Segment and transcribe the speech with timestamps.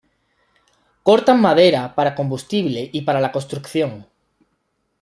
[1.03, 4.07] Cortan madera para combustible y para la construcción.